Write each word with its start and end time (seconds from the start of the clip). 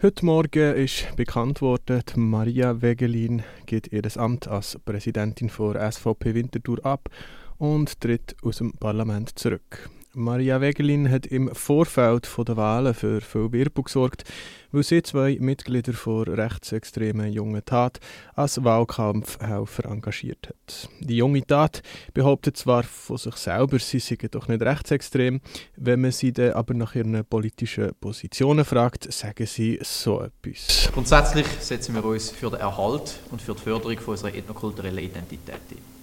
Heute 0.00 0.24
Morgen 0.26 0.76
ist 0.76 1.16
bekannt 1.16 1.60
worden, 1.60 2.02
Maria 2.14 2.82
Wegelin 2.82 3.42
gibt 3.66 3.92
ihr 3.92 4.04
Amt 4.16 4.46
als 4.46 4.78
Präsidentin 4.84 5.50
der 5.58 5.90
SVP 5.90 6.34
Winterthur 6.34 6.86
ab 6.86 7.08
und 7.56 8.00
tritt 8.00 8.36
aus 8.44 8.58
dem 8.58 8.70
Parlament 8.74 9.36
zurück. 9.36 9.90
Maria 10.14 10.60
Wegelin 10.60 11.10
hat 11.10 11.26
im 11.26 11.54
Vorfeld 11.54 12.28
der 12.46 12.56
Wahlen 12.56 12.94
für 12.94 13.20
viel 13.20 13.52
Wirbel 13.52 13.84
gesorgt, 13.84 14.24
weil 14.72 14.82
sie 14.82 15.02
zwei 15.02 15.36
Mitglieder 15.38 15.92
der 15.92 16.38
rechtsextremen 16.38 17.30
Jungen 17.30 17.62
Tat 17.64 17.98
als 18.34 18.64
Wahlkampfhelfer 18.64 19.84
engagiert 19.84 20.48
hat. 20.48 20.88
Die 21.00 21.18
Junge 21.18 21.46
Tat 21.46 21.82
behauptet 22.14 22.56
zwar 22.56 22.84
von 22.84 23.18
sich 23.18 23.36
selber, 23.36 23.78
sie 23.78 23.98
seien 23.98 24.30
doch 24.30 24.48
nicht 24.48 24.62
rechtsextrem, 24.62 25.40
wenn 25.76 26.00
man 26.00 26.12
sie 26.12 26.32
dann 26.32 26.52
aber 26.52 26.74
nach 26.74 26.94
ihren 26.94 27.24
politischen 27.26 27.94
Positionen 28.00 28.64
fragt, 28.64 29.12
sagen 29.12 29.46
sie 29.46 29.78
so 29.82 30.22
etwas. 30.22 30.90
Grundsätzlich 30.92 31.46
setzen 31.60 31.94
wir 31.94 32.04
uns 32.04 32.30
für 32.30 32.50
den 32.50 32.60
Erhalt 32.60 33.20
und 33.30 33.42
für 33.42 33.54
die 33.54 33.60
Förderung 33.60 33.98
unserer 34.06 34.34
ethnokulturellen 34.34 35.04
Identität 35.04 35.60
ein. 35.70 35.97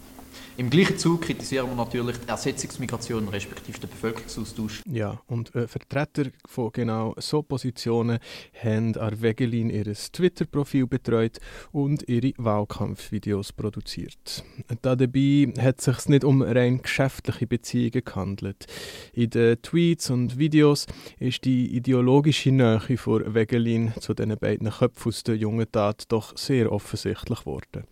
Im 0.58 0.70
gleichen 0.70 0.98
Zug 0.98 1.23
kritisieren 1.23 1.68
wir 1.68 1.76
natürlich 1.76 2.16
die 2.18 2.30
Ersetzungsmigration 2.30 3.27
respektive 3.27 3.77
den 3.77 3.90
Bevölkerungsaustausch. 3.90 4.84
Ja, 4.90 5.20
und 5.28 5.54
äh, 5.54 5.68
Vertreter 5.68 6.31
von 6.45 6.72
genau 6.72 7.14
so 7.18 7.44
Positionen 7.44 8.20
haben 8.64 8.95
Arwegelin 8.95 9.70
ihr 9.70 9.84
Twitter-Profil 9.84 10.88
betreut 10.88 11.40
und 11.73 12.08
ihre 12.08 12.31
Wahlkampfvideos 12.38 13.52
produziert. 13.52 14.45
Dabei 14.81 15.52
hat 15.59 15.80
es 15.80 15.86
sich 15.86 16.08
nicht 16.08 16.23
um 16.23 16.41
rein 16.41 16.81
geschäftliche 16.81 17.48
Beziehungen 17.48 18.03
gehandelt. 18.06 18.66
In 19.12 19.31
den 19.31 19.62
Tweets 19.62 20.09
und 20.09 20.38
Videos 20.38 20.86
ist 21.20 21.44
die 21.44 21.76
ideologische 21.76 22.52
Nähe 22.52 22.98
von 22.98 23.34
Wegelin 23.34 23.92
zu 24.00 24.14
den 24.14 24.38
beiden 24.38 24.70
Köpfen 24.70 25.09
aus 25.09 25.23
der 25.23 25.36
jungen 25.36 25.70
Tat 25.70 26.06
doch 26.08 26.38
sehr 26.38 26.72
offensichtlich 26.72 27.40
geworden. 27.40 27.84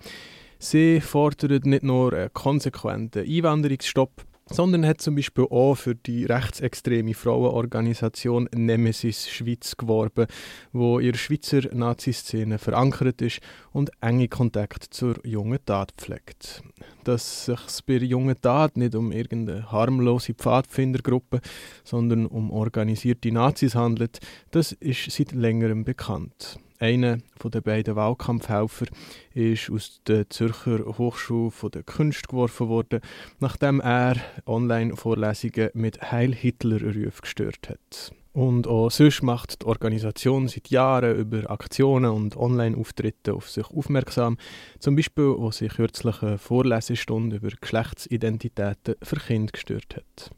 Sie 0.64 1.02
fordert 1.02 1.66
nicht 1.66 1.84
nur 1.84 2.14
einen 2.14 2.32
konsequenten 2.32 3.28
Einwanderungsstopp, 3.28 4.24
sondern 4.46 4.86
hat 4.86 5.02
zum 5.02 5.16
Beispiel 5.16 5.44
auch 5.50 5.76
für 5.76 5.94
die 5.94 6.24
rechtsextreme 6.24 7.14
Frauenorganisation 7.14 8.48
Nemesis 8.56 9.30
Schweiz 9.30 9.76
geworben, 9.76 10.26
wo 10.72 11.02
ihre 11.02 11.18
Schweizer 11.18 11.64
Nazi-Szene 11.74 12.60
verankert 12.60 13.22
ist 13.22 13.42
und 13.74 13.92
enge 14.00 14.30
Kontakt 14.30 14.86
zur 14.92 15.16
jungen 15.26 15.60
Tat 15.66 15.92
pflegt. 15.98 16.64
Dass 17.04 17.50
es 17.50 17.82
bei 17.82 18.00
der 18.00 18.08
jungen 18.08 18.40
Tat 18.40 18.78
nicht 18.78 18.96
um 18.96 19.12
irgendeine 19.12 19.70
harmlose 19.70 20.34
Pfadfindergruppe, 20.34 21.42
sondern 21.84 22.26
um 22.26 22.52
organisierte 22.52 23.34
Nazis 23.34 23.76
handelt, 23.76 24.20
das 24.52 24.72
ist 24.72 25.12
seit 25.12 25.34
längerem 25.34 25.84
bekannt. 25.84 26.58
Einer 26.84 27.20
der 27.42 27.62
beiden 27.62 27.96
Wahlkampfhelfer 27.96 28.88
ist 29.34 29.70
aus 29.70 30.02
der 30.06 30.30
Zürcher 30.30 30.84
Hochschule 30.98 31.50
der 31.74 31.82
Künste 31.82 32.28
geworfen 32.28 32.68
worden, 32.68 33.00
nachdem 33.40 33.80
er 33.80 34.18
Online-Vorlesungen 34.46 35.70
mit 35.76 36.12
Heil 36.12 36.36
Hitler-Ruf 36.36 37.22
gestört 37.22 37.70
hat. 37.70 38.12
Und 38.34 38.68
auch 38.68 38.92
sonst 38.92 39.24
macht 39.24 39.62
die 39.62 39.66
Organisation 39.66 40.50
seit 40.50 40.68
Jahren 40.72 41.16
über 41.16 41.50
Aktionen 41.50 42.12
und 42.12 42.36
Online-Auftritte 42.36 43.34
auf 43.34 43.50
sich 43.50 43.70
aufmerksam. 43.70 44.38
Zum 44.78 44.98
Beispiel, 44.98 45.36
wo 45.38 45.52
sie 45.52 45.70
kürzlich 45.70 46.22
eine 46.22 46.38
Vorlesestunde 46.38 47.38
über 47.38 47.52
Geschlechtsidentitäten 47.62 48.96
für 49.02 49.16
Kinder 49.16 49.54
gestört 49.54 49.96
hat. 49.96 50.32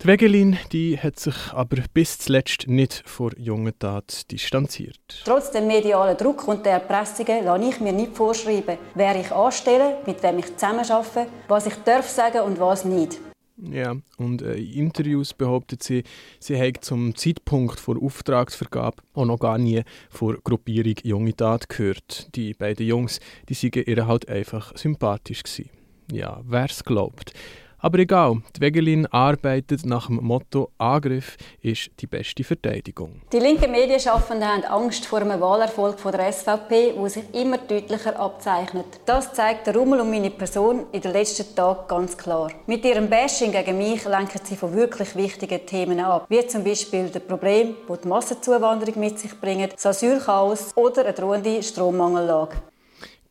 Die 0.00 0.06
Wegelin 0.06 0.56
die 0.70 0.96
hat 0.96 1.18
sich 1.18 1.34
aber 1.52 1.78
bis 1.92 2.18
zuletzt 2.18 2.68
nicht 2.68 3.02
vor 3.04 3.36
jungen 3.36 3.76
Tat 3.80 4.30
distanziert. 4.30 5.22
Trotz 5.24 5.50
dem 5.50 5.66
medialen 5.66 6.16
Druck 6.16 6.46
und 6.46 6.64
der 6.64 6.74
Erpressungen 6.74 7.44
lasse 7.44 7.68
ich 7.68 7.80
mir 7.80 7.92
nicht 7.92 8.16
vorschreiben, 8.16 8.78
wer 8.94 9.20
ich 9.20 9.32
anstelle, 9.32 9.98
mit 10.06 10.22
wem 10.22 10.38
ich 10.38 10.56
zusammenarbeite, 10.56 11.26
was 11.48 11.66
ich 11.66 11.74
darf 11.84 12.08
sagen 12.08 12.42
und 12.42 12.60
was 12.60 12.84
nicht. 12.84 13.18
Ja, 13.56 13.96
und 14.18 14.40
äh, 14.42 14.54
in 14.54 14.84
Interviews 14.84 15.34
behauptet 15.34 15.82
sie, 15.82 16.04
sie 16.38 16.56
hätte 16.56 16.80
zum 16.80 17.16
Zeitpunkt 17.16 17.84
der 17.88 17.96
Auftragsvergabe 17.96 19.02
auch 19.14 19.24
noch 19.24 19.40
gar 19.40 19.58
nie 19.58 19.82
vor 20.10 20.36
Gruppierung 20.44 20.94
Junge 21.02 21.34
Tat 21.34 21.68
gehört. 21.68 22.28
Die 22.36 22.54
beiden 22.54 22.86
Jungs, 22.86 23.18
die 23.48 23.54
seien 23.54 23.72
ihr 23.84 24.06
halt 24.06 24.28
einfach 24.28 24.76
sympathisch 24.76 25.42
gewesen. 25.42 25.70
Ja, 26.12 26.40
wer 26.44 26.66
es 26.66 26.84
glaubt. 26.84 27.32
Aber 27.80 28.00
egal, 28.00 28.38
die 28.56 28.60
Wegelin 28.60 29.06
arbeitet 29.06 29.86
nach 29.86 30.08
dem 30.08 30.16
Motto 30.16 30.72
«Angriff 30.78 31.36
ist 31.62 31.90
die 32.00 32.08
beste 32.08 32.42
Verteidigung». 32.42 33.22
Die 33.32 33.38
linken 33.38 33.70
Medienschaffenden 33.70 34.48
haben 34.48 34.64
Angst 34.64 35.06
vor 35.06 35.20
einem 35.20 35.40
Wahlerfolg 35.40 35.96
der 36.10 36.32
SVP, 36.32 36.94
der 36.98 37.08
sich 37.08 37.22
immer 37.32 37.58
deutlicher 37.58 38.18
abzeichnet. 38.18 38.86
Das 39.06 39.32
zeigt 39.32 39.68
der 39.68 39.76
Rummel 39.76 40.00
um 40.00 40.10
meine 40.10 40.30
Person 40.30 40.86
in 40.90 41.02
den 41.02 41.12
letzten 41.12 41.54
Tagen 41.54 41.86
ganz 41.86 42.18
klar. 42.18 42.50
Mit 42.66 42.84
ihrem 42.84 43.08
Bashing 43.08 43.52
gegen 43.52 43.78
mich 43.78 44.04
lenken 44.04 44.40
sie 44.42 44.56
von 44.56 44.74
wirklich 44.74 45.14
wichtigen 45.14 45.64
Themen 45.64 46.00
ab, 46.00 46.26
wie 46.28 46.44
zum 46.48 46.64
Beispiel 46.64 47.08
das 47.10 47.22
Problem, 47.22 47.76
das 47.86 48.00
die 48.00 48.08
Massenzuwanderung 48.08 48.98
mit 48.98 49.20
sich 49.20 49.40
bringt, 49.40 49.74
das 49.74 49.86
Asylchaos 49.86 50.76
oder 50.76 51.02
eine 51.02 51.14
drohende 51.14 51.62
Strommangellage. 51.62 52.56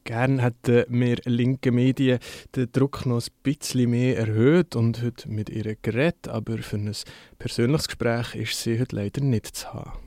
Gern 0.07 0.39
hätten 0.39 0.85
wir 0.87 1.17
linke 1.25 1.69
Medien 1.73 2.19
den 2.55 2.71
Druck 2.71 3.05
noch 3.05 3.21
ein 3.21 3.31
bisschen 3.43 3.89
mehr 3.89 4.17
erhöht 4.17 4.73
und 4.77 5.03
heute 5.03 5.27
mit 5.27 5.49
ihr 5.49 5.75
geredet, 5.81 6.29
aber 6.29 6.59
für 6.59 6.77
ein 6.77 6.95
persönliches 7.37 7.87
Gespräch 7.89 8.33
ist 8.33 8.57
sie 8.57 8.79
heute 8.79 8.95
leider 8.95 9.19
nicht 9.21 9.47
zu 9.47 9.73
haben. 9.73 10.06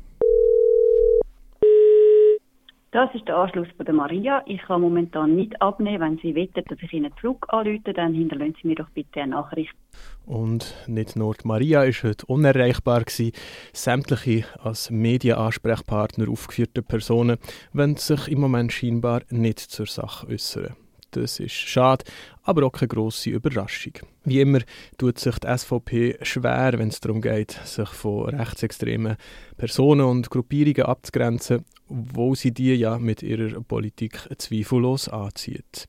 Das 2.93 3.09
ist 3.15 3.29
der 3.29 3.37
Anschluss 3.37 3.69
von 3.77 3.87
der 3.87 3.95
Maria. 3.95 4.43
Ich 4.47 4.61
kann 4.63 4.81
momentan 4.81 5.37
nicht 5.37 5.63
abnehmen. 5.63 6.01
Wenn 6.01 6.19
Sie 6.19 6.35
wettet, 6.35 6.69
dass 6.69 6.79
ich 6.83 6.93
Ihnen 6.93 7.13
Flug 7.13 7.47
anrufe, 7.49 7.93
dann 7.93 8.15
hinterlassen 8.15 8.57
Sie 8.61 8.67
mir 8.67 8.75
doch 8.75 8.91
bitte 8.91 9.21
eine 9.21 9.31
Nachricht. 9.31 9.73
Und 10.27 10.75
nicht 10.89 11.15
nur 11.15 11.35
die 11.35 11.47
Maria 11.47 11.85
ist 11.85 12.03
heute 12.03 12.27
unerreichbar 12.27 13.05
gewesen. 13.05 13.31
Sämtliche 13.73 14.45
als 14.59 14.91
Medienansprechpartner 14.91 16.29
aufgeführte 16.29 16.83
Personen 16.83 17.39
wollen 17.73 17.97
sich 17.97 18.27
im 18.27 18.41
Moment 18.41 18.73
scheinbar 18.73 19.23
nicht 19.31 19.61
zur 19.61 19.87
Sache 19.87 20.27
äußern. 20.27 20.75
Das 21.11 21.41
ist 21.41 21.53
schade, 21.53 22.05
aber 22.43 22.67
auch 22.67 22.73
keine 22.73 22.89
grosse 22.89 23.31
Überraschung. 23.31 23.95
Wie 24.25 24.41
immer 24.41 24.61
tut 24.99 25.19
sich 25.19 25.39
die 25.39 25.49
SVP 25.57 26.19
schwer, 26.23 26.75
wenn 26.77 26.89
es 26.89 27.01
darum 27.01 27.21
geht, 27.21 27.53
sich 27.65 27.89
von 27.89 28.29
rechtsextremen 28.29 29.17
Personen 29.57 30.07
und 30.07 30.31
Gruppierungen 30.31 30.83
abzugrenzen, 30.83 31.65
wo 31.89 32.35
sie 32.35 32.53
die 32.53 32.75
ja 32.75 32.99
mit 32.99 33.23
ihrer 33.23 33.61
Politik 33.61 34.29
zweifellos 34.39 35.09
anzieht. 35.09 35.89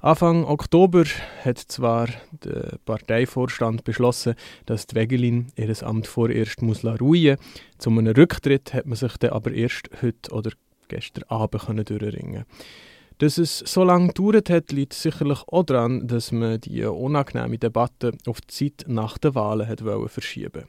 Anfang 0.00 0.44
Oktober 0.44 1.04
hat 1.44 1.58
zwar 1.58 2.08
der 2.44 2.76
Parteivorstand 2.84 3.84
beschlossen, 3.84 4.34
dass 4.66 4.88
die 4.88 4.96
Wegelin 4.96 5.52
ihr 5.54 5.72
Amt 5.84 6.08
vorerst 6.08 6.60
muss 6.60 6.84
ruhen. 6.84 7.36
Zu 7.78 7.90
einem 7.90 8.08
Rücktritt 8.08 8.74
hat 8.74 8.86
man 8.86 8.96
sich 8.96 9.16
dann 9.18 9.30
aber 9.30 9.52
erst 9.52 9.90
heute 10.02 10.32
oder 10.32 10.50
gestern 10.88 11.22
Abend 11.28 11.88
durchringen 11.88 12.44
dass 13.22 13.38
es 13.38 13.60
so 13.60 13.84
lange 13.84 14.08
gedauert 14.08 14.50
hat, 14.50 14.72
liegt 14.72 14.94
sicherlich 14.94 15.38
auch 15.46 15.62
daran, 15.62 16.08
dass 16.08 16.32
man 16.32 16.60
die 16.60 16.82
unangenehme 16.82 17.56
Debatte 17.56 18.10
auf 18.26 18.40
die 18.40 18.48
Zeit 18.48 18.88
nach 18.88 19.16
den 19.16 19.36
Wahlen 19.36 19.68
hat 19.68 19.80
verschieben 20.10 20.64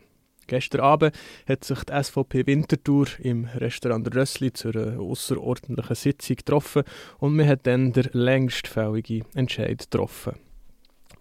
Gestern 0.45 0.81
Abend 0.81 1.15
hat 1.47 1.63
sich 1.63 1.83
die 1.83 2.03
SVP 2.03 2.45
Winterthur 2.45 3.07
im 3.17 3.45
Restaurant 3.45 4.15
Rössli 4.15 4.53
zu 4.53 4.69
einer 4.69 4.99
außerordentlichen 4.99 5.95
Sitzung 5.95 6.35
getroffen 6.35 6.83
und 7.17 7.35
man 7.35 7.47
hat 7.47 7.65
dann 7.65 7.91
den 7.91 8.09
längst 8.11 8.67
fälligen 8.67 9.25
Entscheid 9.33 9.79
getroffen. 9.89 10.33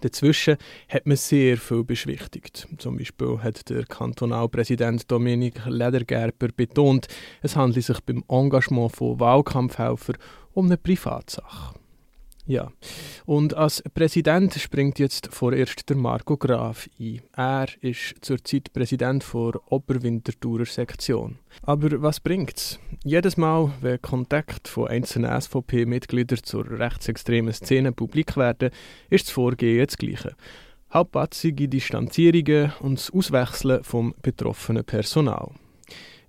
Dazwischen 0.03 0.57
hat 0.89 1.07
man 1.07 1.17
sehr 1.17 1.57
viel 1.57 1.85
beschwichtigt. 1.85 2.67
Zum 2.79 2.99
Beispiel 2.99 3.39
hat 3.41 3.71
der 3.71 3.87
Kantonalpräsident 3.87 5.11
Dominik 5.11 5.65
Ledergerber 5.65 6.49
betont, 6.49 7.07
es 7.41 7.57
handle 7.57 7.81
sich 7.81 8.01
beim 8.01 8.25
Engagement 8.29 8.95
von 8.97 9.21
Wahlkampfhelfern 9.21 10.17
um 10.53 10.67
eine 10.67 10.77
Privatsache. 10.77 11.75
Ja, 12.45 12.73
und 13.25 13.55
als 13.55 13.83
Präsident 13.95 14.55
springt 14.55 14.99
jetzt 14.99 15.29
vorerst 15.33 15.89
der 15.89 15.97
Marco 15.97 16.37
Graf 16.37 16.89
ein. 16.99 17.23
Er 17.37 17.69
ist 17.81 18.17
zurzeit 18.21 18.73
Präsident 18.73 19.25
der 19.33 19.73
Oberwinterthurer 19.73 20.65
Sektion. 20.65 21.39
Aber 21.63 22.03
was 22.03 22.19
bringt's? 22.19 22.81
Jedes 23.05 23.37
Mal, 23.37 23.73
wenn 23.81 24.03
Kontakt 24.03 24.67
von 24.67 24.89
einzelnen 24.89 25.41
SVP-Mitgliedern 25.41 26.43
zur 26.43 26.69
rechtsextremen 26.69 27.53
Szene 27.53 27.93
publik 27.93 28.37
werden, 28.37 28.71
ist 29.09 29.27
das 29.27 29.33
Vorgehen 29.33 29.87
das 29.87 29.97
gleiche. 29.97 30.35
Halbpatzige 30.91 31.69
Distanzierungen 31.69 32.73
und 32.81 32.99
das 32.99 33.13
Auswechseln 33.13 33.85
vom 33.85 34.15
betroffenen 34.21 34.85
Personal. 34.85 35.53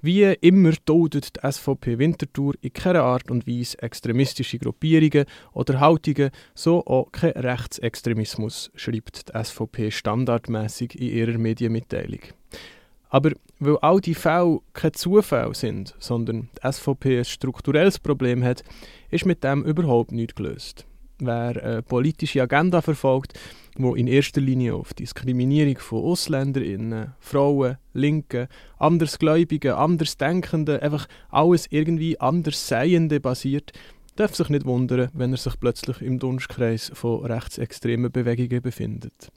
Wie 0.06 0.24
immer 0.42 0.74
duldet 0.84 1.38
die 1.38 1.50
SVP 1.50 1.98
Winterthur 1.98 2.56
in 2.60 2.74
keiner 2.74 3.04
Art 3.04 3.32
und 3.32 3.48
Weise 3.48 3.82
extremistische 3.82 4.60
Gruppierungen 4.60 5.24
oder 5.54 5.80
Haltungen, 5.80 6.32
so 6.54 6.86
auch 6.86 7.10
kein 7.14 7.32
Rechtsextremismus, 7.32 8.70
schreibt 8.76 9.30
die 9.30 9.44
SVP 9.44 9.92
standardmäßig 9.92 11.00
in 11.00 11.08
ihrer 11.08 11.38
Medienmitteilung. 11.38 12.20
Aber 13.08 13.32
weil 13.60 13.78
all 13.78 14.02
die 14.02 14.14
Fälle 14.14 14.60
kein 14.74 14.92
Zufall 14.92 15.56
sind, 15.56 15.96
sondern 16.00 16.50
die 16.58 16.70
SVP 16.70 17.20
ein 17.20 17.24
strukturelles 17.24 17.98
Problem 17.98 18.44
hat, 18.44 18.62
ist 19.10 19.26
mit 19.26 19.42
dem 19.46 19.64
überhaupt 19.64 20.12
nichts 20.12 20.36
gelöst. 20.36 20.86
Wer 21.20 21.64
eine 21.64 21.82
politische 21.82 22.42
Agenda 22.42 22.82
verfolgt, 22.82 23.40
wo 23.78 23.96
in 23.96 24.08
erster 24.08 24.42
Linie 24.42 24.76
auf 24.76 24.94
Diskriminierung 24.94 25.78
von 25.78 26.04
AusländerInnen, 26.04 27.14
Frauen, 27.20 27.78
Linken, 27.94 28.48
Andersgläubigen, 28.78 29.74
Andersdenkenden, 29.74 30.80
einfach 30.80 31.08
alles 31.30 31.68
irgendwie 31.70 32.20
Andersseiende 32.20 33.20
basiert, 33.20 33.72
darf 34.16 34.36
sich 34.36 34.50
nicht 34.50 34.66
wundern, 34.66 35.10
wenn 35.14 35.32
er 35.32 35.38
sich 35.38 35.60
plötzlich 35.60 36.02
im 36.02 36.20
Dunstkreis 36.20 36.92
von 36.94 37.26
rechtsextremen 37.26 38.12
Bewegungen 38.12 38.62
befindet. 38.62 39.32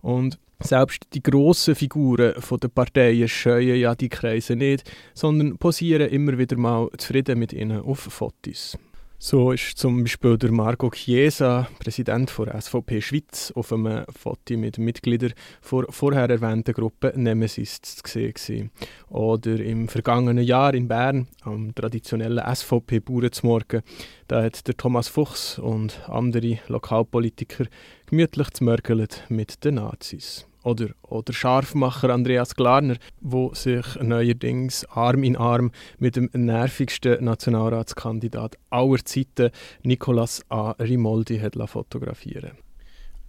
Und 0.00 0.38
selbst 0.60 1.02
die 1.12 1.22
grossen 1.22 1.74
Figuren 1.74 2.34
der 2.62 2.68
Parteien 2.68 3.28
scheuen 3.28 3.76
ja 3.76 3.94
die 3.94 4.08
Kreise 4.08 4.56
nicht, 4.56 4.90
sondern 5.14 5.58
posieren 5.58 6.08
immer 6.08 6.38
wieder 6.38 6.56
mal 6.56 6.88
zufrieden 6.96 7.38
mit 7.38 7.52
ihnen 7.52 7.80
auf 7.80 8.00
Fotos. 8.00 8.78
So 9.26 9.52
ist 9.52 9.78
zum 9.78 10.02
Beispiel 10.02 10.36
der 10.36 10.52
Marco 10.52 10.90
Chiesa, 10.90 11.66
Präsident 11.78 12.30
der 12.38 12.60
SVP 12.60 13.00
Schweiz, 13.00 13.50
auf 13.56 13.72
einem 13.72 14.04
Foto 14.14 14.54
mit 14.58 14.76
Mitgliedern 14.76 15.32
der 15.72 15.84
vorher 15.88 16.28
erwähnten 16.28 16.74
Gruppe 16.74 17.14
Nemesis 17.16 17.80
zu 17.80 18.02
sehen. 18.36 18.70
Oder 19.08 19.60
im 19.60 19.88
vergangenen 19.88 20.44
Jahr 20.44 20.74
in 20.74 20.88
Bern, 20.88 21.28
am 21.40 21.74
traditionellen 21.74 22.44
SVP-Bauernzmorgen, 22.54 23.80
da 24.28 24.42
hat 24.42 24.68
der 24.68 24.76
Thomas 24.76 25.08
Fuchs 25.08 25.58
und 25.58 26.06
andere 26.06 26.58
Lokalpolitiker 26.68 27.64
gemütlich 28.04 28.50
zmörgelt 28.50 29.24
mit 29.30 29.64
den 29.64 29.76
Nazis. 29.76 30.46
Oder, 30.64 30.88
oder 31.02 31.32
Scharfmacher 31.32 32.10
Andreas 32.10 32.56
Glarner, 32.56 32.96
wo 33.20 33.52
sich 33.54 33.84
neuerdings 34.00 34.84
Arm 34.86 35.22
in 35.22 35.36
Arm 35.36 35.70
mit 35.98 36.16
dem 36.16 36.30
nervigsten 36.32 37.22
Nationalratskandidat 37.22 38.56
aller 38.70 39.04
Zeiten, 39.04 39.50
Nicolas 39.82 40.42
A. 40.48 40.70
Rimoldi, 40.72 41.38
hat 41.38 41.54
fotografieren 41.68 42.52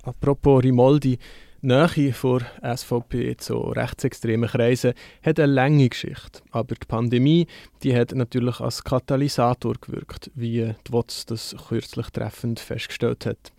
Apropos 0.04 0.64
Rimoldi, 0.64 1.18
Nähe 1.66 2.14
vor 2.14 2.42
SVP 2.62 3.38
zu 3.38 3.58
rechtsextremen 3.58 4.48
Kreisen 4.48 4.94
hat 5.24 5.40
eine 5.40 5.52
lange 5.52 5.90
Geschichte. 5.90 6.42
Aber 6.52 6.76
die 6.76 6.86
Pandemie 6.88 7.48
die 7.82 7.96
hat 7.96 8.14
natürlich 8.14 8.60
als 8.60 8.84
Katalysator 8.84 9.74
gewirkt, 9.82 10.30
wie 10.36 10.74
die 10.88 10.92
WOTS 10.92 11.26
das 11.26 11.56
kürzlich 11.68 12.08
treffend 12.12 12.60
festgestellt 12.60 13.26
hat. 13.26 13.52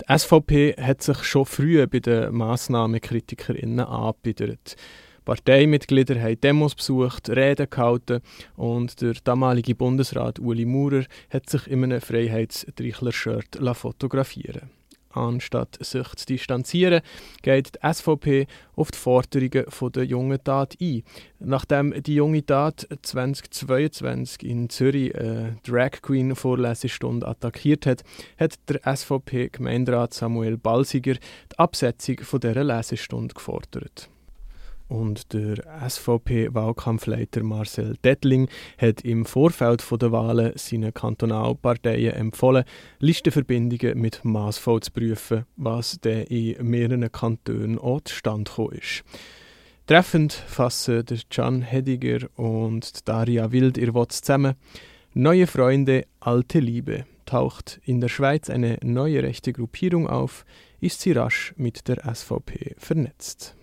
Die 0.00 0.18
SVP 0.18 0.74
hat 0.76 1.02
sich 1.02 1.22
schon 1.22 1.46
früh 1.46 1.86
bei 1.86 2.00
den 2.00 2.34
MassnahmenkritikerInnen 2.34 3.86
angebiedert. 3.86 4.74
Parteimitglieder 5.24 6.20
haben 6.20 6.40
Demos 6.40 6.74
besucht, 6.74 7.30
Reden 7.30 7.70
gehalten 7.70 8.22
und 8.56 9.00
der 9.00 9.14
damalige 9.22 9.76
Bundesrat 9.76 10.40
Uli 10.40 10.64
Maurer 10.64 11.04
hat 11.30 11.48
sich 11.48 11.68
in 11.68 11.84
einem 11.84 12.00
Freiheitsdreichler-Shirt 12.00 13.60
fotografieren 13.74 14.81
Anstatt 15.12 15.78
sich 15.80 16.08
zu 16.14 16.26
distanzieren, 16.26 17.02
geht 17.42 17.74
die 17.74 17.92
SVP 17.92 18.46
auf 18.76 18.90
die 18.90 18.98
Forderungen 18.98 19.66
der 19.94 20.04
jungen 20.04 20.42
Tat 20.42 20.76
ein. 20.80 21.02
Nachdem 21.38 22.02
die 22.02 22.14
junge 22.14 22.44
Tat 22.44 22.86
2022 23.02 24.48
in 24.48 24.68
Zürich 24.68 25.14
eine 25.14 25.58
Drag 25.64 26.02
Queen 26.02 26.34
Vorlesestunde 26.34 27.26
attackiert 27.26 27.86
hat, 27.86 28.02
hat 28.38 28.54
der 28.68 28.80
SVP-Gemeinderat 28.96 30.14
Samuel 30.14 30.56
Balsiger 30.56 31.14
die 31.14 31.58
Absetzung 31.58 32.18
von 32.20 32.40
dieser 32.40 32.64
Lesestunde 32.64 33.34
gefordert. 33.34 34.11
Und 34.92 35.32
der 35.32 35.56
SVP-Wahlkampfleiter 35.88 37.42
Marcel 37.42 37.96
Dettling 38.04 38.48
hat 38.76 39.00
im 39.00 39.24
Vorfeld 39.24 39.82
der 39.90 40.12
Wahlen 40.12 40.52
seinen 40.56 40.92
Kantonalparteien 40.92 42.12
empfohlen, 42.12 42.64
Listenverbindungen 42.98 43.98
mit 43.98 44.22
maßvoll 44.22 44.82
zu 44.82 44.92
prüfen, 44.92 45.46
was 45.56 45.98
dann 46.02 46.24
in 46.24 46.68
mehreren 46.68 47.10
Kantonen 47.10 47.78
auch 47.78 48.02
zustande 48.02 48.50
ist. 48.72 49.02
Treffend 49.86 50.34
fassen 50.34 51.06
der 51.06 51.20
Can 51.30 51.62
Hediger 51.62 52.28
und 52.36 53.08
Daria 53.08 53.50
Wild 53.50 53.78
ihr 53.78 53.94
Wort 53.94 54.12
zusammen. 54.12 54.56
Neue 55.14 55.46
Freunde, 55.46 56.04
alte 56.20 56.60
Liebe. 56.60 57.06
Taucht 57.24 57.80
in 57.86 58.02
der 58.02 58.08
Schweiz 58.08 58.50
eine 58.50 58.76
neue 58.82 59.22
rechte 59.22 59.54
Gruppierung 59.54 60.06
auf, 60.06 60.44
ist 60.80 61.00
sie 61.00 61.12
rasch 61.12 61.54
mit 61.56 61.88
der 61.88 62.14
SVP 62.14 62.74
vernetzt. 62.76 63.56